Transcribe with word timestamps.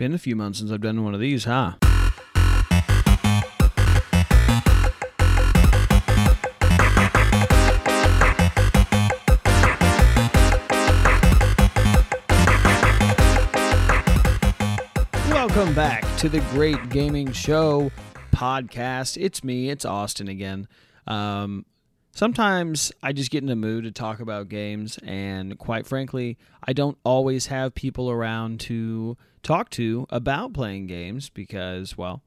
Been 0.00 0.14
a 0.14 0.18
few 0.18 0.34
months 0.34 0.60
since 0.60 0.72
I've 0.72 0.80
done 0.80 1.04
one 1.04 1.12
of 1.12 1.20
these, 1.20 1.44
huh? 1.44 1.74
Welcome 15.28 15.74
back 15.74 16.06
to 16.16 16.30
the 16.30 16.42
Great 16.52 16.88
Gaming 16.88 17.30
Show 17.32 17.92
podcast. 18.32 19.18
It's 19.20 19.44
me, 19.44 19.68
it's 19.68 19.84
Austin 19.84 20.28
again. 20.28 20.66
Um, 21.06 21.66
sometimes 22.12 22.92
I 23.02 23.12
just 23.12 23.30
get 23.30 23.42
in 23.42 23.48
the 23.48 23.56
mood 23.56 23.84
to 23.84 23.92
talk 23.92 24.20
about 24.20 24.48
games, 24.48 24.98
and 25.02 25.58
quite 25.58 25.86
frankly, 25.86 26.38
I 26.64 26.72
don't 26.72 26.98
always 27.04 27.46
have 27.46 27.74
people 27.74 28.10
around 28.10 28.60
to 28.60 29.16
talk 29.42 29.70
to 29.70 30.06
about 30.10 30.52
playing 30.52 30.86
games 30.86 31.30
because, 31.30 31.96
well, 31.96 32.22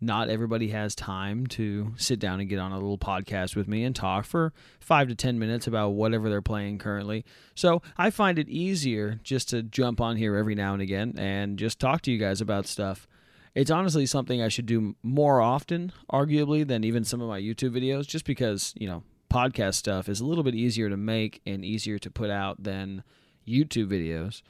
not 0.00 0.28
everybody 0.28 0.68
has 0.68 0.94
time 0.94 1.46
to 1.46 1.92
sit 1.96 2.20
down 2.20 2.40
and 2.40 2.48
get 2.48 2.58
on 2.58 2.72
a 2.72 2.76
little 2.76 2.98
podcast 2.98 3.56
with 3.56 3.66
me 3.66 3.84
and 3.84 3.96
talk 3.96 4.24
for 4.24 4.52
five 4.78 5.08
to 5.08 5.14
10 5.14 5.38
minutes 5.38 5.66
about 5.66 5.90
whatever 5.90 6.28
they're 6.28 6.40
playing 6.40 6.78
currently. 6.78 7.24
So 7.54 7.82
I 7.96 8.10
find 8.10 8.38
it 8.38 8.48
easier 8.48 9.18
just 9.24 9.48
to 9.50 9.62
jump 9.62 10.00
on 10.00 10.16
here 10.16 10.36
every 10.36 10.54
now 10.54 10.72
and 10.72 10.82
again 10.82 11.14
and 11.18 11.58
just 11.58 11.80
talk 11.80 12.02
to 12.02 12.12
you 12.12 12.18
guys 12.18 12.40
about 12.40 12.66
stuff. 12.66 13.08
It's 13.54 13.70
honestly 13.72 14.06
something 14.06 14.40
I 14.40 14.48
should 14.48 14.66
do 14.66 14.94
more 15.02 15.40
often, 15.40 15.92
arguably, 16.12 16.66
than 16.66 16.84
even 16.84 17.02
some 17.02 17.20
of 17.20 17.28
my 17.28 17.40
YouTube 17.40 17.76
videos, 17.76 18.06
just 18.06 18.24
because, 18.24 18.72
you 18.76 18.86
know, 18.86 19.02
podcast 19.32 19.74
stuff 19.74 20.08
is 20.08 20.20
a 20.20 20.24
little 20.24 20.44
bit 20.44 20.54
easier 20.54 20.88
to 20.88 20.96
make 20.96 21.40
and 21.46 21.64
easier 21.64 21.98
to 21.98 22.10
put 22.10 22.30
out 22.30 22.62
than 22.62 23.02
YouTube 23.46 23.88
videos. 23.88 24.42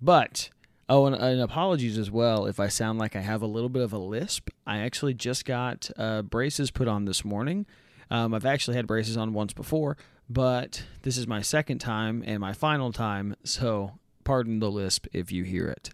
But 0.00 0.50
Oh, 0.88 1.06
and, 1.06 1.16
and, 1.16 1.40
apologies 1.40 1.98
as 1.98 2.12
well 2.12 2.46
if 2.46 2.60
I 2.60 2.68
sound 2.68 3.00
like 3.00 3.16
I 3.16 3.20
have 3.20 3.42
a 3.42 3.46
little 3.46 3.68
bit 3.68 3.82
of 3.82 3.92
a 3.92 3.98
lisp. 3.98 4.50
I 4.64 4.78
actually 4.78 5.14
just 5.14 5.44
got 5.44 5.90
uh, 5.96 6.22
braces 6.22 6.70
put 6.70 6.86
on 6.86 7.06
this 7.06 7.24
morning. 7.24 7.66
Um, 8.08 8.32
I've 8.32 8.46
actually 8.46 8.76
had 8.76 8.86
braces 8.86 9.16
on 9.16 9.32
once 9.32 9.52
before, 9.52 9.96
but 10.30 10.84
this 11.02 11.16
is 11.16 11.26
my 11.26 11.42
second 11.42 11.78
time 11.78 12.22
and 12.24 12.38
my 12.38 12.52
final 12.52 12.92
time, 12.92 13.34
so 13.42 13.98
pardon 14.22 14.60
the 14.60 14.70
lisp 14.70 15.08
if 15.12 15.32
you 15.32 15.42
hear 15.42 15.66
it. 15.66 15.90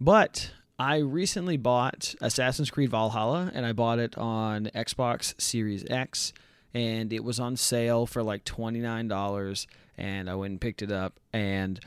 But 0.00 0.52
I 0.78 0.98
recently 0.98 1.56
bought 1.56 2.14
Assassin's 2.20 2.70
Creed 2.70 2.90
Valhalla, 2.90 3.50
and 3.54 3.66
I 3.66 3.72
bought 3.72 3.98
it 3.98 4.16
on 4.16 4.66
Xbox 4.66 5.34
Series 5.40 5.84
X, 5.90 6.32
and 6.76 7.10
it 7.10 7.24
was 7.24 7.40
on 7.40 7.56
sale 7.56 8.04
for 8.04 8.22
like 8.22 8.44
$29, 8.44 9.66
and 9.96 10.28
I 10.28 10.34
went 10.34 10.50
and 10.50 10.60
picked 10.60 10.82
it 10.82 10.92
up, 10.92 11.18
and 11.32 11.80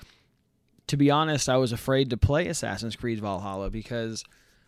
to 0.88 0.98
be 0.98 1.12
honest, 1.12 1.48
I 1.48 1.58
was 1.58 1.72
afraid 1.72 2.09
to 2.09 2.18
play 2.18 2.48
Assassin's 2.48 2.96
Creed 2.96 3.20
Valhalla 3.20 3.70
because 3.70 4.23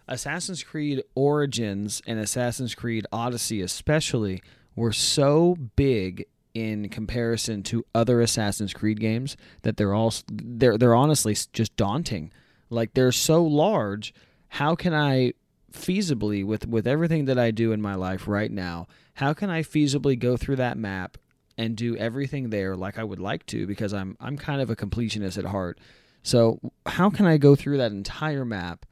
Assassin's 0.07 0.61
Creed 0.61 1.01
Origins 1.15 2.03
and 2.05 2.19
Assassin's 2.19 2.75
Creed 2.75 3.07
Odyssey, 3.11 3.61
especially, 3.61 4.43
were 4.75 4.91
so 4.91 5.57
big 5.75 6.27
in 6.53 6.89
comparison 6.89 7.63
to 7.63 7.83
other 7.95 8.21
Assassin's 8.21 8.73
Creed 8.73 8.99
games 8.99 9.35
that 9.63 9.77
they're 9.77 9.95
all 9.95 10.13
they're 10.31 10.77
they're 10.77 10.93
honestly 10.93 11.35
just 11.53 11.75
daunting. 11.75 12.31
Like 12.69 12.93
they're 12.93 13.11
so 13.11 13.43
large, 13.43 14.13
how 14.49 14.75
can 14.75 14.93
I 14.93 15.33
feasibly 15.71 16.45
with 16.45 16.67
with 16.67 16.87
everything 16.87 17.25
that 17.25 17.39
I 17.39 17.51
do 17.51 17.71
in 17.71 17.81
my 17.81 17.95
life 17.95 18.27
right 18.27 18.51
now, 18.51 18.87
how 19.15 19.33
can 19.33 19.49
I 19.49 19.63
feasibly 19.63 20.17
go 20.17 20.37
through 20.37 20.57
that 20.57 20.77
map 20.77 21.17
and 21.57 21.75
do 21.75 21.95
everything 21.97 22.49
there 22.49 22.75
like 22.75 22.97
I 22.97 23.03
would 23.03 23.19
like 23.19 23.45
to 23.47 23.67
because 23.67 23.93
I'm 23.93 24.17
I'm 24.19 24.37
kind 24.37 24.61
of 24.61 24.69
a 24.69 24.75
completionist 24.75 25.37
at 25.37 25.45
heart. 25.45 25.79
So, 26.23 26.59
how 26.85 27.09
can 27.09 27.25
I 27.25 27.37
go 27.37 27.55
through 27.55 27.77
that 27.77 27.91
entire 27.91 28.45
map 28.45 28.85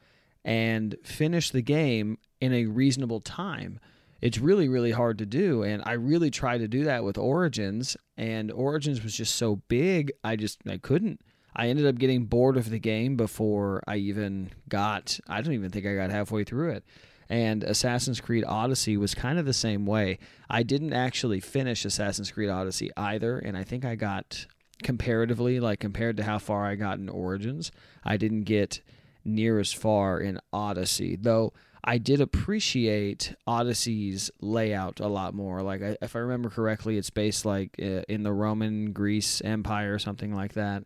and 0.44 0.96
finish 1.04 1.52
the 1.52 1.62
game 1.62 2.18
in 2.42 2.54
a 2.54 2.66
reasonable 2.66 3.22
time? 3.22 3.80
It's 4.22 4.38
really, 4.38 4.68
really 4.68 4.92
hard 4.92 5.18
to 5.20 5.26
do. 5.26 5.64
And 5.64 5.82
I 5.86 5.94
really 5.94 6.30
tried 6.30 6.58
to 6.58 6.68
do 6.68 6.84
that 6.84 7.04
with 7.04 7.18
Origins, 7.18 7.96
and 8.18 8.52
Origins 8.52 9.04
was 9.04 9.14
just 9.14 9.36
so 9.36 9.58
big, 9.68 10.12
I 10.24 10.36
just 10.36 10.60
I 10.68 10.78
couldn't. 10.78 11.22
I 11.56 11.68
ended 11.68 11.88
up 11.88 11.98
getting 11.98 12.26
bored 12.26 12.58
of 12.58 12.70
the 12.70 12.80
game 12.80 13.16
before 13.16 13.84
I 13.88 13.98
even 13.98 14.52
got, 14.68 15.20
I 15.28 15.42
don't 15.42 15.54
even 15.54 15.72
think 15.72 15.86
I 15.86 15.96
got 15.96 16.12
halfway 16.12 16.44
through 16.44 16.72
it. 16.72 16.84
And 17.28 17.64
Assassin's 17.64 18.22
Creed 18.22 18.44
Odyssey 18.48 18.98
was 18.98 19.14
kind 19.14 19.38
of 19.38 19.46
the 19.46 19.54
same 19.54 19.86
way. 19.86 20.20
I 20.50 20.64
didn't 20.64 20.94
actually 20.94 21.40
finish 21.40 21.86
Assassin's 21.86 22.32
Creed 22.32 22.50
Odyssey 22.50 22.92
either, 22.98 23.38
and 23.38 23.56
I 23.56 23.64
think 23.64 23.86
I 23.86 23.96
got 23.96 24.48
comparatively, 24.82 25.60
like 25.60 25.80
compared 25.80 26.18
to 26.18 26.24
how 26.24 26.40
far 26.40 26.66
I 26.66 26.76
got 26.76 26.98
in 26.98 27.10
Origins, 27.10 27.72
I 28.04 28.18
didn't 28.18 28.44
get 28.44 28.82
near 29.24 29.60
as 29.60 29.72
far 29.72 30.20
in 30.20 30.40
Odyssey, 30.52 31.18
though. 31.18 31.54
I 31.84 31.98
did 31.98 32.20
appreciate 32.20 33.36
Odyssey's 33.46 34.32
layout 34.42 35.00
a 35.00 35.08
lot 35.08 35.34
more. 35.34 35.62
Like, 35.62 35.82
if 36.02 36.16
I 36.16 36.20
remember 36.20 36.50
correctly, 36.50 36.98
it's 36.98 37.10
based 37.10 37.46
like 37.46 37.78
in 37.78 38.24
the 38.24 38.34
Roman 38.34 38.92
Greece 38.92 39.42
Empire 39.42 39.94
or 39.94 40.00
something 40.00 40.34
like 40.34 40.54
that. 40.54 40.84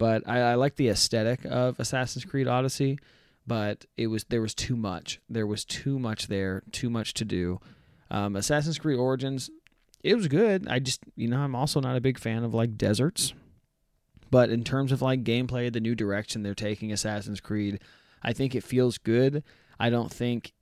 But 0.00 0.26
I, 0.26 0.40
I 0.40 0.54
like 0.56 0.74
the 0.74 0.88
aesthetic 0.88 1.44
of 1.44 1.78
Assassin's 1.78 2.24
Creed 2.24 2.48
Odyssey. 2.48 2.98
But 3.46 3.86
it 3.96 4.08
was 4.08 4.24
there 4.24 4.42
was 4.42 4.54
too 4.54 4.76
much. 4.76 5.20
There 5.28 5.46
was 5.46 5.64
too 5.64 6.00
much 6.00 6.26
there. 6.26 6.64
Too 6.72 6.90
much 6.90 7.14
to 7.14 7.24
do. 7.24 7.60
Um, 8.10 8.34
Assassin's 8.34 8.78
Creed 8.78 8.98
Origins 8.98 9.50
it 10.02 10.14
was 10.14 10.28
good. 10.28 10.66
I 10.68 10.78
just, 10.78 11.02
you 11.16 11.28
know, 11.28 11.40
I'm 11.40 11.54
also 11.54 11.80
not 11.80 11.96
a 11.96 12.00
big 12.00 12.18
fan 12.18 12.44
of 12.44 12.54
like 12.54 12.76
deserts. 12.76 13.34
But 14.30 14.50
in 14.50 14.64
terms 14.64 14.92
of 14.92 15.02
like 15.02 15.24
gameplay, 15.24 15.72
the 15.72 15.80
new 15.80 15.94
direction 15.94 16.42
they're 16.42 16.54
taking 16.54 16.92
Assassin's 16.92 17.40
Creed, 17.40 17.80
I 18.22 18.32
think 18.32 18.54
it 18.54 18.64
feels 18.64 18.96
good. 18.96 19.42
I 19.78 19.90
don't 19.90 20.12
think 20.12 20.52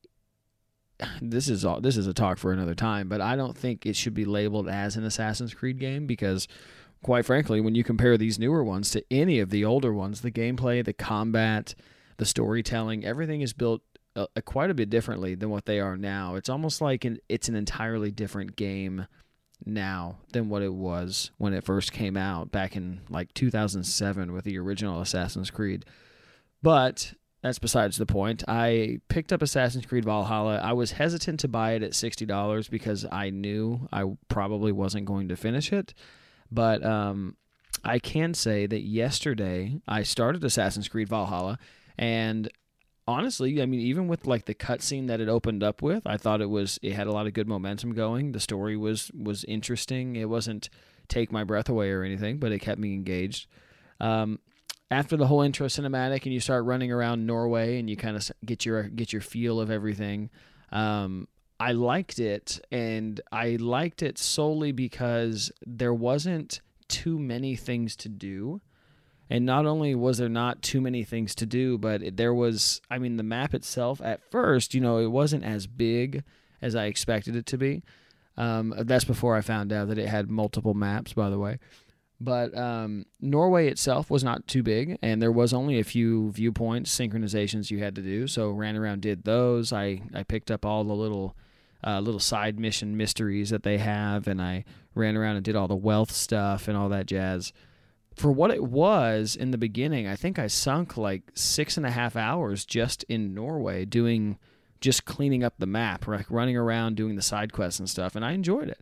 this 1.22 1.48
is 1.48 1.64
all 1.64 1.80
this 1.80 1.96
is 1.96 2.06
a 2.06 2.14
talk 2.14 2.38
for 2.38 2.52
another 2.52 2.74
time, 2.74 3.08
but 3.08 3.20
I 3.20 3.36
don't 3.36 3.56
think 3.56 3.86
it 3.86 3.94
should 3.94 4.14
be 4.14 4.24
labeled 4.24 4.68
as 4.68 4.96
an 4.96 5.04
Assassin's 5.04 5.54
Creed 5.54 5.78
game 5.78 6.06
because 6.06 6.48
quite 7.02 7.24
frankly, 7.24 7.60
when 7.60 7.74
you 7.74 7.84
compare 7.84 8.16
these 8.16 8.38
newer 8.38 8.64
ones 8.64 8.90
to 8.90 9.04
any 9.10 9.40
of 9.40 9.50
the 9.50 9.64
older 9.64 9.92
ones, 9.92 10.20
the 10.20 10.30
gameplay, 10.30 10.84
the 10.84 10.92
combat, 10.92 11.74
the 12.16 12.24
storytelling, 12.24 13.04
everything 13.04 13.40
is 13.40 13.52
built 13.52 13.82
uh, 14.16 14.26
quite 14.44 14.70
a 14.70 14.74
bit 14.74 14.90
differently 14.90 15.34
than 15.34 15.50
what 15.50 15.66
they 15.66 15.80
are 15.80 15.96
now. 15.96 16.34
It's 16.34 16.48
almost 16.48 16.80
like 16.80 17.04
an, 17.04 17.18
it's 17.28 17.48
an 17.48 17.54
entirely 17.54 18.10
different 18.10 18.56
game 18.56 19.06
now 19.64 20.18
than 20.32 20.48
what 20.48 20.62
it 20.62 20.72
was 20.72 21.30
when 21.38 21.52
it 21.52 21.64
first 21.64 21.92
came 21.92 22.16
out 22.16 22.50
back 22.50 22.76
in 22.76 23.00
like 23.08 23.32
2007 23.34 24.32
with 24.32 24.44
the 24.44 24.58
original 24.58 25.00
Assassin's 25.00 25.50
Creed. 25.50 25.84
But 26.62 27.14
that's 27.42 27.58
besides 27.58 27.96
the 27.96 28.06
point. 28.06 28.42
I 28.48 28.98
picked 29.08 29.32
up 29.32 29.42
Assassin's 29.42 29.86
Creed 29.86 30.04
Valhalla. 30.04 30.58
I 30.58 30.72
was 30.72 30.92
hesitant 30.92 31.40
to 31.40 31.48
buy 31.48 31.72
it 31.72 31.82
at 31.82 31.92
$60 31.92 32.70
because 32.70 33.06
I 33.10 33.30
knew 33.30 33.88
I 33.92 34.04
probably 34.28 34.72
wasn't 34.72 35.06
going 35.06 35.28
to 35.28 35.36
finish 35.36 35.72
it. 35.72 35.94
But 36.50 36.84
um, 36.84 37.36
I 37.84 37.98
can 37.98 38.34
say 38.34 38.66
that 38.66 38.80
yesterday 38.80 39.80
I 39.86 40.02
started 40.02 40.42
Assassin's 40.44 40.88
Creed 40.88 41.08
Valhalla 41.08 41.58
and 41.98 42.48
honestly, 43.08 43.60
I 43.62 43.66
mean, 43.66 43.80
even 43.80 44.06
with 44.06 44.26
like 44.26 44.44
the 44.44 44.54
cutscene 44.54 45.08
that 45.08 45.20
it 45.20 45.28
opened 45.28 45.62
up 45.62 45.82
with, 45.82 46.06
I 46.06 46.18
thought 46.18 46.40
it 46.40 46.50
was 46.50 46.78
it 46.82 46.92
had 46.92 47.06
a 47.06 47.12
lot 47.12 47.26
of 47.26 47.32
good 47.32 47.48
momentum 47.48 47.94
going. 47.94 48.32
The 48.32 48.40
story 48.40 48.76
was 48.76 49.10
was 49.12 49.44
interesting. 49.44 50.14
It 50.14 50.28
wasn't 50.28 50.68
take 51.08 51.32
my 51.32 51.42
breath 51.42 51.68
away 51.68 51.90
or 51.90 52.04
anything, 52.04 52.38
but 52.38 52.52
it 52.52 52.60
kept 52.60 52.78
me 52.78 52.94
engaged. 52.94 53.48
Um, 53.98 54.38
after 54.90 55.16
the 55.16 55.26
whole 55.26 55.40
intro 55.40 55.66
cinematic 55.66 56.24
and 56.24 56.32
you 56.32 56.40
start 56.40 56.64
running 56.64 56.92
around 56.92 57.26
Norway 57.26 57.78
and 57.78 57.90
you 57.90 57.96
kind 57.96 58.16
of 58.16 58.30
get 58.44 58.64
your 58.64 58.84
get 58.84 59.12
your 59.12 59.22
feel 59.22 59.58
of 59.58 59.70
everything, 59.70 60.30
um, 60.70 61.26
I 61.60 61.72
liked 61.72 62.18
it, 62.18 62.60
and 62.70 63.20
I 63.32 63.56
liked 63.56 64.02
it 64.02 64.16
solely 64.18 64.72
because 64.72 65.50
there 65.66 65.94
wasn't 65.94 66.60
too 66.86 67.18
many 67.18 67.56
things 67.56 67.96
to 67.96 68.08
do. 68.08 68.60
And 69.30 69.44
not 69.44 69.66
only 69.66 69.94
was 69.94 70.18
there 70.18 70.28
not 70.28 70.62
too 70.62 70.80
many 70.80 71.04
things 71.04 71.34
to 71.34 71.46
do, 71.46 71.76
but 71.76 72.16
there 72.16 72.32
was, 72.32 72.80
I 72.90 72.98
mean, 72.98 73.16
the 73.16 73.22
map 73.22 73.54
itself 73.54 74.00
at 74.00 74.22
first, 74.30 74.72
you 74.72 74.80
know, 74.80 74.98
it 74.98 75.10
wasn't 75.10 75.44
as 75.44 75.66
big 75.66 76.22
as 76.62 76.74
I 76.74 76.86
expected 76.86 77.36
it 77.36 77.44
to 77.46 77.58
be. 77.58 77.82
Um, 78.36 78.72
that's 78.78 79.04
before 79.04 79.36
I 79.36 79.40
found 79.40 79.72
out 79.72 79.88
that 79.88 79.98
it 79.98 80.08
had 80.08 80.30
multiple 80.30 80.74
maps, 80.74 81.12
by 81.12 81.28
the 81.28 81.38
way. 81.38 81.58
But 82.20 82.56
um, 82.56 83.04
Norway 83.20 83.68
itself 83.68 84.10
was 84.10 84.24
not 84.24 84.46
too 84.48 84.62
big, 84.62 84.98
and 85.02 85.20
there 85.20 85.30
was 85.30 85.52
only 85.52 85.78
a 85.78 85.84
few 85.84 86.32
viewpoints, 86.32 86.96
synchronizations 86.96 87.70
you 87.70 87.78
had 87.80 87.94
to 87.96 88.02
do. 88.02 88.26
So 88.26 88.50
ran 88.50 88.76
around, 88.76 89.02
did 89.02 89.24
those. 89.24 89.72
I, 89.72 90.02
I 90.14 90.22
picked 90.22 90.50
up 90.50 90.64
all 90.64 90.84
the 90.84 90.94
little 90.94 91.36
uh, 91.86 92.00
little 92.00 92.20
side 92.20 92.58
mission 92.58 92.96
mysteries 92.96 93.50
that 93.50 93.62
they 93.62 93.78
have, 93.78 94.26
and 94.26 94.40
I 94.42 94.64
ran 94.94 95.16
around 95.16 95.36
and 95.36 95.44
did 95.44 95.56
all 95.56 95.68
the 95.68 95.76
wealth 95.76 96.10
stuff 96.10 96.68
and 96.68 96.76
all 96.76 96.88
that 96.88 97.06
jazz 97.06 97.52
for 98.18 98.32
what 98.32 98.50
it 98.50 98.64
was 98.64 99.36
in 99.36 99.52
the 99.52 99.58
beginning, 99.58 100.06
I 100.06 100.16
think 100.16 100.38
I 100.38 100.48
sunk 100.48 100.96
like 100.96 101.22
six 101.34 101.76
and 101.76 101.86
a 101.86 101.90
half 101.90 102.16
hours 102.16 102.64
just 102.64 103.04
in 103.04 103.32
Norway 103.32 103.84
doing 103.84 104.38
just 104.80 105.04
cleaning 105.04 105.42
up 105.42 105.54
the 105.58 105.66
map, 105.66 106.06
like 106.06 106.30
running 106.30 106.56
around 106.56 106.96
doing 106.96 107.16
the 107.16 107.22
side 107.22 107.52
quests 107.52 107.80
and 107.80 107.88
stuff, 107.88 108.14
and 108.14 108.24
I 108.24 108.32
enjoyed 108.32 108.68
it. 108.68 108.80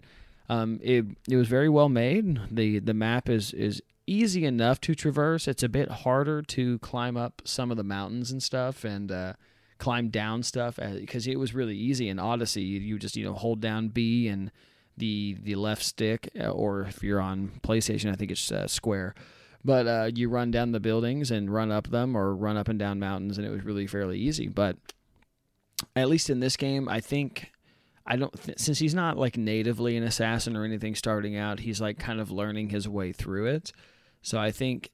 Um, 0.48 0.80
it 0.82 1.04
it 1.28 1.36
was 1.36 1.48
very 1.48 1.68
well 1.68 1.88
made. 1.88 2.40
the 2.50 2.78
The 2.78 2.94
map 2.94 3.28
is 3.28 3.52
is 3.52 3.82
easy 4.06 4.44
enough 4.44 4.80
to 4.82 4.94
traverse. 4.94 5.48
It's 5.48 5.62
a 5.62 5.68
bit 5.68 5.90
harder 5.90 6.40
to 6.42 6.78
climb 6.78 7.16
up 7.16 7.42
some 7.44 7.70
of 7.70 7.76
the 7.76 7.84
mountains 7.84 8.30
and 8.30 8.42
stuff 8.42 8.84
and 8.84 9.10
uh, 9.10 9.32
climb 9.78 10.08
down 10.08 10.42
stuff 10.42 10.76
because 10.76 11.26
it 11.26 11.38
was 11.38 11.54
really 11.54 11.76
easy 11.76 12.08
in 12.08 12.18
Odyssey. 12.18 12.62
You, 12.62 12.80
you 12.80 12.98
just 12.98 13.16
you 13.16 13.24
know 13.24 13.34
hold 13.34 13.60
down 13.60 13.88
B 13.88 14.28
and 14.28 14.50
the 14.96 15.36
the 15.42 15.54
left 15.54 15.82
stick, 15.82 16.30
uh, 16.38 16.48
or 16.48 16.82
if 16.82 17.02
you're 17.02 17.20
on 17.20 17.60
PlayStation, 17.62 18.12
I 18.12 18.16
think 18.16 18.30
it's 18.30 18.50
uh, 18.50 18.66
square. 18.66 19.14
But 19.64 19.86
uh, 19.86 20.10
you 20.14 20.28
run 20.28 20.52
down 20.52 20.72
the 20.72 20.80
buildings 20.80 21.30
and 21.30 21.52
run 21.52 21.72
up 21.72 21.88
them, 21.90 22.16
or 22.16 22.34
run 22.34 22.56
up 22.56 22.68
and 22.68 22.78
down 22.78 22.98
mountains, 22.98 23.36
and 23.36 23.46
it 23.46 23.50
was 23.50 23.64
really 23.64 23.86
fairly 23.86 24.18
easy. 24.18 24.48
But 24.48 24.76
at 25.94 26.08
least 26.08 26.30
in 26.30 26.40
this 26.40 26.56
game, 26.56 26.88
I 26.88 27.00
think 27.00 27.50
I 28.06 28.16
don't 28.16 28.32
th- 28.42 28.58
since 28.58 28.78
he's 28.78 28.94
not 28.94 29.18
like 29.18 29.36
natively 29.36 29.96
an 29.96 30.04
assassin 30.04 30.56
or 30.56 30.64
anything 30.64 30.94
starting 30.94 31.36
out, 31.36 31.60
he's 31.60 31.80
like 31.80 31.98
kind 31.98 32.20
of 32.20 32.30
learning 32.30 32.70
his 32.70 32.88
way 32.88 33.12
through 33.12 33.46
it. 33.46 33.72
So 34.22 34.38
I 34.38 34.50
think 34.50 34.90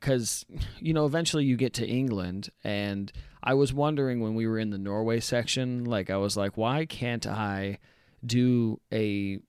because 0.00 0.44
you 0.78 0.92
know 0.92 1.06
eventually 1.06 1.44
you 1.44 1.56
get 1.56 1.74
to 1.74 1.86
England 1.86 2.50
and 2.64 3.12
I 3.42 3.54
was 3.54 3.72
wondering 3.72 4.20
when 4.20 4.34
we 4.34 4.46
were 4.46 4.58
in 4.58 4.70
the 4.70 4.78
Norway 4.78 5.20
section 5.20 5.84
like 5.84 6.10
I 6.10 6.16
was 6.16 6.36
like 6.36 6.56
why 6.56 6.86
can't 6.86 7.26
I 7.26 7.78
do 8.24 8.80
a 8.92 9.40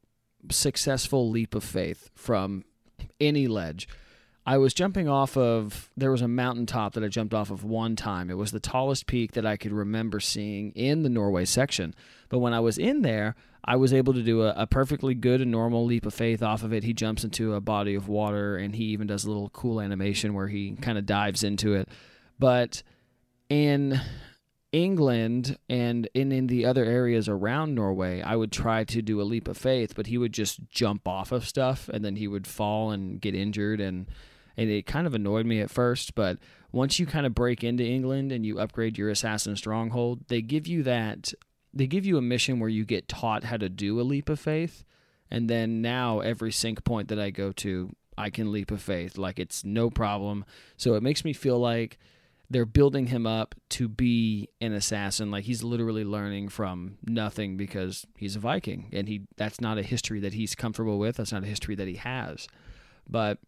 successful 0.50 1.30
leap 1.30 1.56
of 1.56 1.64
faith 1.64 2.10
from 2.16 2.66
any 3.20 3.48
ledge 3.48 3.88
I 4.46 4.58
was 4.58 4.74
jumping 4.74 5.08
off 5.08 5.38
of 5.38 5.92
there 5.96 6.12
was 6.12 6.24
a 6.24 6.28
mountaintop 6.28 6.94
that 6.94 7.04
I 7.04 7.10
jumped 7.10 7.34
off 7.34 7.52
of 7.52 7.64
one 7.64 7.96
time. 7.96 8.32
It 8.32 8.38
was 8.38 8.52
the 8.52 8.60
tallest 8.60 9.06
peak 9.06 9.34
that 9.34 9.46
I 9.46 9.56
could 9.56 9.72
remember 9.72 10.20
seeing 10.20 10.72
in 10.72 11.04
the 11.04 11.10
Norway 11.10 11.46
section. 11.46 11.94
But 12.30 12.40
when 12.40 12.54
I 12.54 12.60
was 12.60 12.80
in 12.80 13.04
there, 13.04 13.36
I 13.64 13.76
was 13.76 13.94
able 13.94 14.14
to 14.14 14.24
do 14.24 14.42
a, 14.42 14.54
a, 14.58 14.66
perfectly 14.66 15.14
good 15.14 15.42
and 15.42 15.52
normal 15.52 15.86
leap 15.86 16.08
of 16.08 16.16
faith 16.16 16.42
off 16.42 16.64
of 16.64 16.74
it. 16.74 16.84
He 16.84 16.94
jumps 16.94 17.24
into 17.24 17.54
a 17.54 17.62
body 17.62 17.94
of 17.94 18.08
water 18.08 18.58
and 18.58 18.76
he 18.76 18.86
even 18.86 19.06
does 19.06 19.26
a 19.26 19.28
little 19.28 19.50
cool 19.50 19.80
animation 19.80 20.34
where 20.34 20.48
he 20.48 20.72
kind 20.82 20.98
of 20.98 21.06
dives 21.06 21.44
into 21.44 21.76
it. 21.76 21.88
But 22.40 22.82
in 23.50 24.02
England 24.72 25.58
and 25.70 26.08
in, 26.16 26.32
in 26.32 26.48
the 26.48 26.66
other 26.66 26.84
areas 26.84 27.30
around 27.30 27.76
Norway, 27.76 28.22
I 28.22 28.36
would 28.36 28.52
try 28.52 28.86
to 28.86 29.02
do 29.04 29.22
a 29.22 29.24
leap 29.24 29.48
of 29.48 29.58
faith, 29.58 29.94
but 29.96 30.08
he 30.08 30.18
would 30.18 30.34
just 30.34 30.68
jump 30.70 31.08
off 31.08 31.32
of 31.32 31.48
stuff 31.48 31.88
and 31.90 32.04
then 32.04 32.16
he 32.16 32.28
would 32.28 32.48
fall 32.48 32.90
and 32.90 33.22
get 33.22 33.36
injured 33.36 33.80
and 33.80 34.08
and 34.62 34.70
it 34.70 34.86
kind 34.86 35.08
of 35.08 35.16
annoyed 35.16 35.46
me 35.46 35.60
at 35.60 35.72
first, 35.72 36.14
but 36.14 36.38
once 36.72 37.00
you 37.00 37.08
kind 37.08 37.26
of 37.26 37.34
break 37.34 37.64
into 37.64 37.84
England 37.84 38.32
and 38.32 38.46
you 38.46 38.60
upgrade 38.60 38.96
your 38.96 39.10
assassin 39.10 39.56
stronghold, 39.56 40.28
they 40.28 40.42
give 40.42 40.68
you 40.68 40.84
that 40.84 41.34
they 41.74 41.88
give 41.88 42.06
you 42.06 42.18
a 42.18 42.22
mission 42.22 42.60
where 42.60 42.70
you 42.70 42.86
get 42.86 43.08
taught 43.08 43.46
how 43.46 43.58
to 43.58 43.70
do 43.70 44.00
a 44.00 44.04
leap 44.04 44.30
of 44.30 44.40
faith, 44.40 44.84
and 45.32 45.50
then 45.50 45.82
now 45.82 46.20
every 46.20 46.52
sync 46.52 46.84
point 46.84 47.08
that 47.08 47.20
I 47.20 47.32
go 47.32 47.52
to, 47.54 47.96
I 48.18 48.30
can 48.30 48.52
leap 48.52 48.70
of 48.70 48.82
faith 48.82 49.18
like 49.18 49.40
it's 49.40 49.64
no 49.64 49.90
problem. 49.90 50.46
So 50.78 50.94
it 50.94 51.02
makes 51.02 51.26
me 51.26 51.34
feel 51.34 51.58
like 51.58 51.98
they're 52.52 52.66
building 52.66 53.08
him 53.08 53.26
up 53.26 53.56
to 53.70 53.88
be 53.88 54.50
an 54.60 54.74
assassin 54.74 55.32
like 55.32 55.46
he's 55.46 55.64
literally 55.64 56.04
learning 56.04 56.50
from 56.50 56.98
nothing 57.04 57.58
because 57.58 58.06
he's 58.16 58.36
a 58.36 58.40
viking 58.40 58.90
and 58.92 59.08
he 59.08 59.22
that's 59.38 59.62
not 59.62 59.78
a 59.78 59.84
history 59.84 60.20
that 60.20 60.34
he's 60.34 60.54
comfortable 60.54 61.00
with 61.00 61.16
that's 61.16 61.32
not 61.32 61.44
a 61.44 61.48
history 61.48 61.76
that 61.76 61.88
he 61.88 61.96
has 61.96 62.50
but 63.10 63.40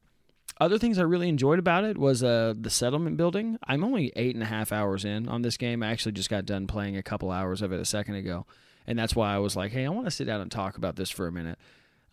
other 0.59 0.77
things 0.77 0.99
I 0.99 1.03
really 1.03 1.29
enjoyed 1.29 1.59
about 1.59 1.83
it 1.83 1.97
was 1.97 2.23
uh, 2.23 2.53
the 2.59 2.69
settlement 2.69 3.17
building. 3.17 3.57
I'm 3.67 3.83
only 3.83 4.11
eight 4.15 4.35
and 4.35 4.43
a 4.43 4.47
half 4.47 4.71
hours 4.71 5.05
in 5.05 5.27
on 5.27 5.41
this 5.41 5.57
game. 5.57 5.83
I 5.83 5.91
actually 5.91 6.11
just 6.13 6.29
got 6.29 6.45
done 6.45 6.67
playing 6.67 6.97
a 6.97 7.03
couple 7.03 7.31
hours 7.31 7.61
of 7.61 7.71
it 7.71 7.79
a 7.79 7.85
second 7.85 8.15
ago, 8.15 8.45
and 8.85 8.97
that's 8.97 9.15
why 9.15 9.33
I 9.33 9.39
was 9.39 9.55
like, 9.55 9.71
"Hey, 9.71 9.85
I 9.85 9.89
want 9.89 10.05
to 10.05 10.11
sit 10.11 10.25
down 10.25 10.41
and 10.41 10.51
talk 10.51 10.77
about 10.77 10.95
this 10.95 11.09
for 11.09 11.27
a 11.27 11.31
minute." 11.31 11.57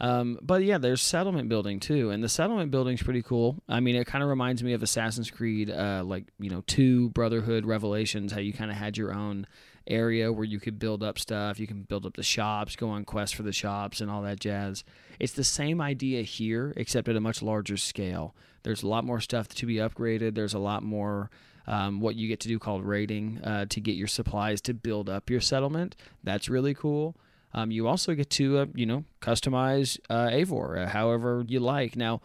Um, 0.00 0.38
but 0.40 0.64
yeah, 0.64 0.78
there's 0.78 1.02
settlement 1.02 1.48
building 1.50 1.78
too, 1.78 2.10
and 2.10 2.24
the 2.24 2.28
settlement 2.28 2.70
building's 2.70 3.02
pretty 3.02 3.22
cool. 3.22 3.62
I 3.68 3.80
mean, 3.80 3.96
it 3.96 4.06
kind 4.06 4.22
of 4.22 4.30
reminds 4.30 4.62
me 4.62 4.72
of 4.72 4.82
Assassin's 4.82 5.30
Creed, 5.30 5.70
uh, 5.70 6.02
like 6.04 6.24
you 6.38 6.48
know, 6.48 6.62
two 6.66 7.10
Brotherhood 7.10 7.66
Revelations, 7.66 8.32
how 8.32 8.40
you 8.40 8.54
kind 8.54 8.70
of 8.70 8.78
had 8.78 8.96
your 8.96 9.12
own 9.12 9.46
area 9.86 10.32
where 10.32 10.44
you 10.44 10.58
could 10.58 10.78
build 10.78 11.02
up 11.02 11.18
stuff. 11.18 11.60
You 11.60 11.66
can 11.66 11.82
build 11.82 12.06
up 12.06 12.16
the 12.16 12.22
shops, 12.22 12.76
go 12.76 12.88
on 12.88 13.04
quests 13.04 13.36
for 13.36 13.42
the 13.42 13.52
shops, 13.52 14.00
and 14.00 14.10
all 14.10 14.22
that 14.22 14.40
jazz. 14.40 14.84
It's 15.18 15.34
the 15.34 15.44
same 15.44 15.82
idea 15.82 16.22
here, 16.22 16.72
except 16.76 17.08
at 17.08 17.16
a 17.16 17.20
much 17.20 17.42
larger 17.42 17.76
scale. 17.76 18.34
There's 18.62 18.82
a 18.82 18.88
lot 18.88 19.04
more 19.04 19.20
stuff 19.20 19.48
to 19.48 19.66
be 19.66 19.76
upgraded. 19.76 20.34
There's 20.34 20.54
a 20.54 20.58
lot 20.58 20.82
more 20.82 21.30
um, 21.66 22.00
what 22.00 22.16
you 22.16 22.26
get 22.26 22.40
to 22.40 22.48
do 22.48 22.58
called 22.58 22.84
raiding 22.84 23.40
uh, 23.44 23.66
to 23.66 23.80
get 23.80 23.96
your 23.96 24.08
supplies 24.08 24.60
to 24.62 24.74
build 24.74 25.10
up 25.10 25.28
your 25.28 25.40
settlement. 25.40 25.94
That's 26.24 26.48
really 26.48 26.74
cool. 26.74 27.16
Um, 27.52 27.70
you 27.70 27.88
also 27.88 28.14
get 28.14 28.30
to, 28.30 28.58
uh, 28.58 28.66
you 28.74 28.86
know, 28.86 29.04
customize 29.20 29.98
uh, 30.08 30.28
Eivor 30.28 30.84
uh, 30.84 30.88
however 30.88 31.44
you 31.46 31.60
like. 31.60 31.96
Now, 31.96 32.20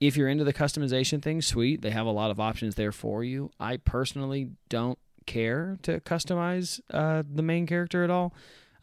if 0.00 0.16
you're 0.16 0.28
into 0.28 0.44
the 0.44 0.52
customization 0.52 1.22
thing, 1.22 1.42
sweet. 1.42 1.82
They 1.82 1.90
have 1.90 2.06
a 2.06 2.10
lot 2.10 2.30
of 2.30 2.38
options 2.38 2.74
there 2.74 2.92
for 2.92 3.24
you. 3.24 3.50
I 3.58 3.78
personally 3.78 4.50
don't 4.68 4.98
care 5.26 5.78
to 5.82 6.00
customize 6.00 6.80
uh, 6.90 7.22
the 7.28 7.42
main 7.42 7.66
character 7.66 8.04
at 8.04 8.10
all. 8.10 8.32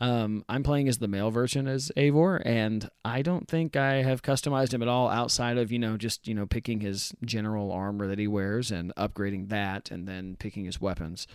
Um, 0.02 0.44
I'm 0.50 0.64
playing 0.64 0.90
as 0.90 0.98
the 0.98 1.08
male 1.08 1.32
version 1.32 1.68
as 1.68 1.92
Eivor, 1.96 2.42
and 2.46 2.90
I 3.06 3.22
don't 3.22 3.48
think 3.48 3.78
I 3.78 4.04
have 4.04 4.22
customized 4.22 4.74
him 4.74 4.81
at 4.81 4.90
all 4.90 5.08
outside 5.08 5.58
of 5.58 5.72
you 5.72 5.80
know 5.80 5.96
just 5.96 6.28
you 6.28 6.34
know 6.34 6.46
picking 6.46 6.81
his 6.81 7.14
general 7.24 7.72
armor 7.72 8.08
that 8.08 8.20
he 8.20 8.28
wears 8.28 8.72
and 8.72 8.94
upgrading 8.96 9.50
that, 9.50 9.92
and 9.92 10.08
then 10.08 10.36
picking 10.38 10.66
his 10.66 10.81
weapons. 10.81 11.28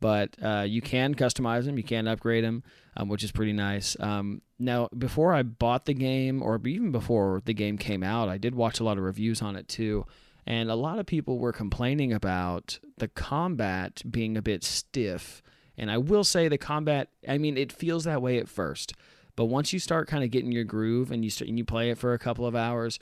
But 0.00 0.34
uh, 0.42 0.64
you 0.66 0.80
can 0.80 1.14
customize 1.14 1.66
them, 1.66 1.76
you 1.76 1.84
can 1.84 2.08
upgrade 2.08 2.42
them, 2.42 2.62
um, 2.96 3.08
which 3.08 3.22
is 3.22 3.32
pretty 3.32 3.52
nice. 3.52 3.96
Um, 4.00 4.40
now, 4.58 4.88
before 4.96 5.34
I 5.34 5.42
bought 5.42 5.84
the 5.84 5.94
game, 5.94 6.42
or 6.42 6.60
even 6.66 6.90
before 6.90 7.42
the 7.44 7.54
game 7.54 7.76
came 7.76 8.02
out, 8.02 8.28
I 8.28 8.38
did 8.38 8.54
watch 8.54 8.80
a 8.80 8.84
lot 8.84 8.98
of 8.98 9.04
reviews 9.04 9.42
on 9.42 9.56
it 9.56 9.68
too. 9.68 10.06
And 10.46 10.70
a 10.70 10.74
lot 10.74 10.98
of 10.98 11.06
people 11.06 11.38
were 11.38 11.52
complaining 11.52 12.12
about 12.12 12.80
the 12.96 13.08
combat 13.08 14.02
being 14.10 14.36
a 14.36 14.42
bit 14.42 14.64
stiff. 14.64 15.42
And 15.76 15.90
I 15.90 15.98
will 15.98 16.24
say 16.24 16.48
the 16.48 16.58
combat, 16.58 17.08
I 17.28 17.38
mean, 17.38 17.56
it 17.56 17.72
feels 17.72 18.04
that 18.04 18.22
way 18.22 18.38
at 18.38 18.48
first. 18.48 18.94
But 19.36 19.46
once 19.46 19.72
you 19.72 19.78
start 19.78 20.08
kind 20.08 20.24
of 20.24 20.30
getting 20.30 20.52
your 20.52 20.64
groove 20.64 21.10
and 21.10 21.24
you 21.24 21.30
start, 21.30 21.48
and 21.48 21.58
you 21.58 21.64
play 21.64 21.90
it 21.90 21.98
for 21.98 22.14
a 22.14 22.18
couple 22.18 22.46
of 22.46 22.56
hours, 22.56 22.98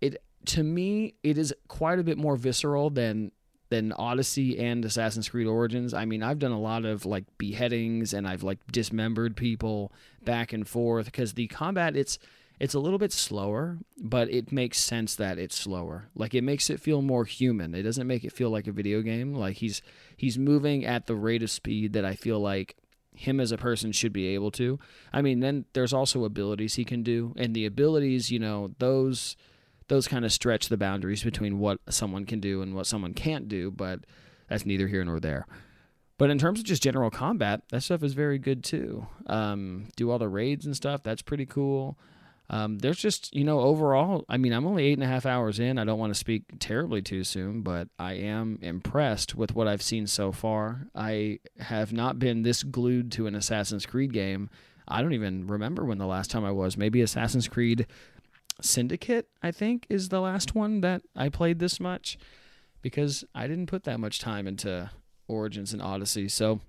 it 0.00 0.22
to 0.46 0.62
me 0.62 1.14
it 1.22 1.38
is 1.38 1.54
quite 1.68 1.98
a 1.98 2.02
bit 2.02 2.18
more 2.18 2.36
visceral 2.36 2.90
than 2.90 3.30
than 3.72 3.90
Odyssey 3.92 4.58
and 4.58 4.84
Assassin's 4.84 5.30
Creed 5.30 5.46
Origins. 5.46 5.94
I 5.94 6.04
mean, 6.04 6.22
I've 6.22 6.38
done 6.38 6.52
a 6.52 6.60
lot 6.60 6.84
of 6.84 7.06
like 7.06 7.24
beheadings 7.38 8.12
and 8.12 8.28
I've 8.28 8.42
like 8.42 8.58
dismembered 8.70 9.34
people 9.34 9.90
back 10.22 10.52
and 10.52 10.68
forth 10.68 11.06
because 11.06 11.32
the 11.32 11.46
combat 11.46 11.96
it's 11.96 12.18
it's 12.60 12.74
a 12.74 12.78
little 12.78 12.98
bit 12.98 13.12
slower, 13.12 13.78
but 13.98 14.30
it 14.30 14.52
makes 14.52 14.78
sense 14.78 15.16
that 15.16 15.38
it's 15.38 15.56
slower. 15.56 16.10
Like 16.14 16.34
it 16.34 16.42
makes 16.42 16.68
it 16.68 16.80
feel 16.80 17.00
more 17.00 17.24
human. 17.24 17.74
It 17.74 17.82
doesn't 17.82 18.06
make 18.06 18.24
it 18.24 18.32
feel 18.32 18.50
like 18.50 18.66
a 18.66 18.72
video 18.72 19.00
game. 19.00 19.34
Like 19.34 19.56
he's 19.56 19.80
he's 20.18 20.38
moving 20.38 20.84
at 20.84 21.06
the 21.06 21.16
rate 21.16 21.42
of 21.42 21.50
speed 21.50 21.94
that 21.94 22.04
I 22.04 22.14
feel 22.14 22.40
like 22.40 22.76
him 23.14 23.40
as 23.40 23.52
a 23.52 23.58
person 23.58 23.90
should 23.90 24.12
be 24.12 24.28
able 24.28 24.50
to. 24.52 24.78
I 25.14 25.22
mean, 25.22 25.40
then 25.40 25.64
there's 25.72 25.94
also 25.94 26.24
abilities 26.24 26.74
he 26.74 26.84
can 26.84 27.02
do, 27.02 27.32
and 27.38 27.56
the 27.56 27.64
abilities, 27.64 28.30
you 28.30 28.38
know, 28.38 28.74
those 28.78 29.34
those 29.92 30.08
kind 30.08 30.24
of 30.24 30.32
stretch 30.32 30.70
the 30.70 30.78
boundaries 30.78 31.22
between 31.22 31.58
what 31.58 31.78
someone 31.90 32.24
can 32.24 32.40
do 32.40 32.62
and 32.62 32.74
what 32.74 32.86
someone 32.86 33.12
can't 33.12 33.46
do, 33.46 33.70
but 33.70 34.00
that's 34.48 34.64
neither 34.64 34.88
here 34.88 35.04
nor 35.04 35.20
there. 35.20 35.46
But 36.16 36.30
in 36.30 36.38
terms 36.38 36.60
of 36.60 36.64
just 36.64 36.82
general 36.82 37.10
combat, 37.10 37.60
that 37.68 37.82
stuff 37.82 38.02
is 38.02 38.14
very 38.14 38.38
good 38.38 38.64
too. 38.64 39.06
Um, 39.26 39.88
do 39.94 40.10
all 40.10 40.18
the 40.18 40.30
raids 40.30 40.64
and 40.64 40.74
stuff, 40.74 41.02
that's 41.02 41.20
pretty 41.20 41.44
cool. 41.44 41.98
Um, 42.48 42.78
there's 42.78 42.96
just, 42.96 43.36
you 43.36 43.44
know, 43.44 43.60
overall, 43.60 44.24
I 44.30 44.38
mean, 44.38 44.54
I'm 44.54 44.66
only 44.66 44.86
eight 44.86 44.94
and 44.94 45.02
a 45.02 45.06
half 45.06 45.26
hours 45.26 45.60
in. 45.60 45.76
I 45.76 45.84
don't 45.84 45.98
want 45.98 46.14
to 46.14 46.18
speak 46.18 46.44
terribly 46.58 47.02
too 47.02 47.22
soon, 47.22 47.60
but 47.60 47.88
I 47.98 48.14
am 48.14 48.58
impressed 48.62 49.34
with 49.34 49.54
what 49.54 49.68
I've 49.68 49.82
seen 49.82 50.06
so 50.06 50.32
far. 50.32 50.86
I 50.94 51.40
have 51.60 51.92
not 51.92 52.18
been 52.18 52.44
this 52.44 52.62
glued 52.62 53.12
to 53.12 53.26
an 53.26 53.34
Assassin's 53.34 53.84
Creed 53.84 54.14
game. 54.14 54.48
I 54.88 55.02
don't 55.02 55.12
even 55.12 55.46
remember 55.46 55.84
when 55.84 55.98
the 55.98 56.06
last 56.06 56.30
time 56.30 56.46
I 56.46 56.50
was. 56.50 56.78
Maybe 56.78 57.02
Assassin's 57.02 57.46
Creed 57.46 57.86
Syndicate, 58.62 59.28
I 59.42 59.50
think, 59.50 59.86
is 59.88 60.08
the 60.08 60.20
last 60.20 60.54
one 60.54 60.80
that 60.80 61.02
I 61.16 61.28
played 61.28 61.58
this 61.58 61.80
much 61.80 62.18
because 62.80 63.24
I 63.34 63.46
didn't 63.46 63.66
put 63.66 63.84
that 63.84 64.00
much 64.00 64.20
time 64.20 64.46
into 64.46 64.90
Origins 65.28 65.72
and 65.72 65.82
Odyssey. 65.82 66.28
So 66.28 66.60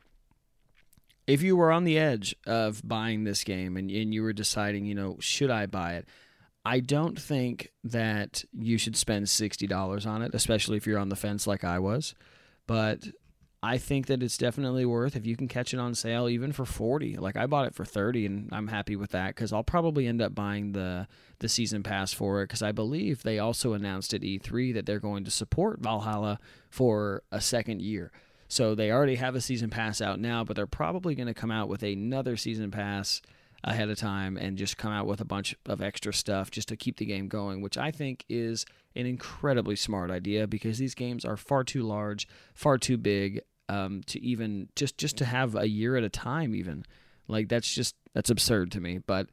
if 1.27 1.41
you 1.41 1.55
were 1.55 1.71
on 1.71 1.83
the 1.83 1.97
edge 1.97 2.35
of 2.45 2.88
buying 2.88 3.23
this 3.23 3.43
game 3.43 3.77
and, 3.77 3.89
and 3.89 4.13
you 4.13 4.23
were 4.23 4.33
deciding, 4.33 4.85
you 4.85 4.95
know, 4.95 5.17
should 5.19 5.50
I 5.50 5.65
buy 5.65 5.95
it? 5.95 6.07
I 6.65 6.79
don't 6.79 7.19
think 7.19 7.71
that 7.83 8.45
you 8.53 8.77
should 8.77 8.95
spend 8.95 9.25
$60 9.25 10.07
on 10.07 10.21
it, 10.21 10.33
especially 10.33 10.77
if 10.77 10.88
you're 10.88 11.00
on 11.00 11.09
the 11.09 11.15
fence 11.15 11.45
like 11.45 11.63
I 11.63 11.79
was. 11.79 12.15
But 12.67 13.07
I 13.65 13.77
think 13.77 14.08
that 14.08 14.22
it's 14.22 14.38
definitely 14.38 14.86
worth 14.86 15.15
if 15.15 15.25
you 15.25 15.38
can 15.38 15.48
catch 15.48 15.74
it 15.74 15.79
on 15.79 15.96
sale 15.96 16.27
even 16.27 16.51
for 16.51 16.65
40. 16.65 17.15
Like 17.15 17.38
I 17.38 17.48
bought 17.48 17.65
it 17.65 17.74
for 17.74 17.86
30 17.86 18.25
and 18.25 18.50
I'm 18.51 18.67
happy 18.67 18.98
with 18.98 19.12
that 19.12 19.38
cuz 19.38 19.53
I'll 19.53 19.63
probably 19.63 20.05
end 20.05 20.22
up 20.22 20.36
buying 20.36 20.74
the 20.74 21.08
the 21.39 21.48
season 21.48 21.82
pass 21.82 22.12
for 22.12 22.41
it 22.41 22.50
cuz 22.50 22.62
I 22.62 22.74
believe 22.74 23.24
they 23.24 23.39
also 23.39 23.72
announced 23.72 24.13
at 24.13 24.22
E3 24.22 24.74
that 24.74 24.86
they're 24.86 25.00
going 25.00 25.24
to 25.24 25.32
support 25.32 25.79
Valhalla 25.79 26.41
for 26.70 27.24
a 27.32 27.39
second 27.39 27.82
year. 27.82 28.12
So 28.50 28.75
they 28.75 28.91
already 28.91 29.15
have 29.15 29.34
a 29.34 29.39
season 29.39 29.70
pass 29.70 30.01
out 30.01 30.20
now, 30.20 30.43
but 30.43 30.58
they're 30.58 30.67
probably 30.67 31.15
going 31.15 31.27
to 31.27 31.34
come 31.34 31.50
out 31.50 31.70
with 31.70 31.84
another 31.84 32.36
season 32.36 32.70
pass 32.70 33.22
ahead 33.63 33.89
of 33.89 33.98
time 33.98 34.36
and 34.36 34.58
just 34.58 34.77
come 34.77 34.91
out 34.91 35.08
with 35.08 35.22
a 35.22 35.25
bunch 35.25 35.55
of 35.65 35.82
extra 35.82 36.13
stuff 36.13 36.51
just 36.51 36.67
to 36.67 36.75
keep 36.75 36.98
the 36.98 37.05
game 37.05 37.29
going, 37.29 37.62
which 37.62 37.77
I 37.77 37.91
think 37.91 38.25
is 38.27 38.65
an 38.93 39.05
incredibly 39.05 39.77
smart 39.77 40.12
idea 40.12 40.48
because 40.48 40.77
these 40.77 40.96
games 40.96 41.24
are 41.24 41.38
far 41.38 41.63
too 41.63 41.82
large, 41.82 42.27
far 42.53 42.77
too 42.77 42.98
big 42.98 43.41
um, 43.70 44.01
to 44.08 44.22
even 44.22 44.70
just 44.75 44.98
just 44.98 45.17
to 45.17 45.25
have 45.25 45.55
a 45.55 45.67
year 45.67 45.96
at 45.96 46.03
a 46.03 46.10
time. 46.10 46.55
Even 46.55 46.86
like 47.27 47.50
that's 47.50 47.74
just 47.74 47.96
that's 48.13 48.29
absurd 48.29 48.72
to 48.74 48.82
me. 48.82 49.00
But 49.00 49.27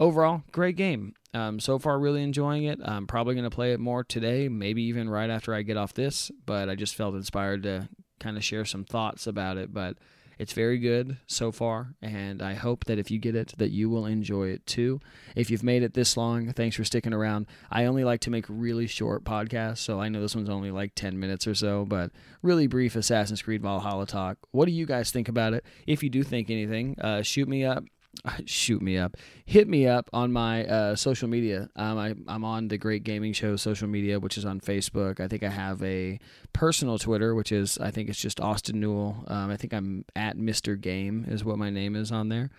overall, 0.00 0.42
great 0.52 0.76
game. 0.76 1.14
Um, 1.34 1.60
so 1.60 1.78
far, 1.78 1.98
really 1.98 2.22
enjoying 2.22 2.64
it. 2.64 2.80
I'm 2.82 3.06
probably 3.06 3.34
going 3.34 3.48
to 3.48 3.54
play 3.54 3.72
it 3.72 3.80
more 3.80 4.02
today, 4.02 4.48
maybe 4.48 4.82
even 4.84 5.10
right 5.10 5.30
after 5.30 5.54
I 5.54 5.62
get 5.62 5.76
off 5.76 5.92
this. 5.94 6.30
But 6.46 6.68
I 6.68 6.74
just 6.74 6.94
felt 6.94 7.14
inspired 7.14 7.62
to 7.64 7.88
kind 8.18 8.36
of 8.36 8.44
share 8.44 8.64
some 8.64 8.84
thoughts 8.84 9.26
about 9.26 9.58
it. 9.58 9.72
But 9.72 9.96
it's 10.38 10.52
very 10.52 10.78
good 10.78 11.18
so 11.26 11.50
far, 11.50 11.94
and 12.00 12.40
I 12.40 12.54
hope 12.54 12.84
that 12.84 12.98
if 12.98 13.10
you 13.10 13.18
get 13.18 13.34
it, 13.34 13.54
that 13.58 13.70
you 13.70 13.90
will 13.90 14.06
enjoy 14.06 14.48
it 14.48 14.64
too. 14.66 15.00
If 15.34 15.50
you've 15.50 15.62
made 15.62 15.82
it 15.82 15.94
this 15.94 16.16
long, 16.16 16.52
thanks 16.52 16.76
for 16.76 16.84
sticking 16.84 17.12
around. 17.12 17.46
I 17.70 17.84
only 17.86 18.04
like 18.04 18.20
to 18.22 18.30
make 18.30 18.46
really 18.48 18.86
short 18.86 19.24
podcasts, 19.24 19.78
so 19.78 20.00
I 20.00 20.08
know 20.08 20.20
this 20.20 20.36
one's 20.36 20.48
only 20.48 20.70
like 20.70 20.94
10 20.94 21.18
minutes 21.18 21.46
or 21.46 21.54
so, 21.54 21.84
but 21.84 22.12
really 22.42 22.66
brief 22.66 22.94
Assassin's 22.94 23.42
Creed 23.42 23.62
Valhalla 23.62 24.06
talk. 24.06 24.38
What 24.52 24.66
do 24.66 24.72
you 24.72 24.86
guys 24.86 25.10
think 25.10 25.28
about 25.28 25.54
it? 25.54 25.64
If 25.86 26.02
you 26.02 26.10
do 26.10 26.22
think 26.22 26.50
anything, 26.50 26.96
uh, 27.00 27.22
shoot 27.22 27.48
me 27.48 27.64
up 27.64 27.84
shoot 28.44 28.82
me 28.82 28.98
up, 28.98 29.16
hit 29.44 29.68
me 29.68 29.86
up 29.86 30.08
on 30.12 30.32
my 30.32 30.64
uh, 30.66 30.96
social 30.96 31.28
media. 31.28 31.68
Um, 31.76 31.98
I, 31.98 32.14
I'm 32.26 32.44
on 32.44 32.68
the 32.68 32.78
Great 32.78 33.04
Gaming 33.04 33.32
Show 33.32 33.56
social 33.56 33.88
media, 33.88 34.18
which 34.18 34.38
is 34.38 34.44
on 34.44 34.60
Facebook. 34.60 35.20
I 35.20 35.28
think 35.28 35.42
I 35.42 35.50
have 35.50 35.82
a 35.82 36.18
personal 36.52 36.98
Twitter, 36.98 37.34
which 37.34 37.52
is 37.52 37.78
I 37.78 37.90
think 37.90 38.08
it's 38.08 38.20
just 38.20 38.40
Austin 38.40 38.80
Newell. 38.80 39.24
Um, 39.28 39.50
I 39.50 39.56
think 39.56 39.72
I'm 39.72 40.04
at 40.16 40.36
Mr. 40.36 40.80
Game 40.80 41.24
is 41.28 41.44
what 41.44 41.58
my 41.58 41.70
name 41.70 41.96
is 41.96 42.10
on 42.12 42.28
there. 42.28 42.50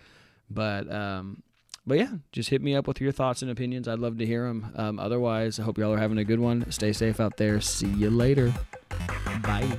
But 0.50 0.90
um, 0.92 1.42
but 1.86 1.98
yeah, 1.98 2.10
just 2.32 2.50
hit 2.50 2.62
me 2.62 2.74
up 2.74 2.86
with 2.86 3.00
your 3.00 3.12
thoughts 3.12 3.42
and 3.42 3.50
opinions. 3.50 3.88
I'd 3.88 3.98
love 3.98 4.18
to 4.18 4.26
hear 4.26 4.46
them. 4.46 4.72
Um, 4.76 4.98
otherwise, 4.98 5.58
I 5.58 5.62
hope 5.62 5.78
y'all 5.78 5.92
are 5.92 5.98
having 5.98 6.18
a 6.18 6.24
good 6.24 6.40
one. 6.40 6.70
Stay 6.70 6.92
safe 6.92 7.20
out 7.20 7.36
there. 7.36 7.60
See 7.60 7.88
you 7.88 8.10
later. 8.10 8.52
Bye. 9.42 9.76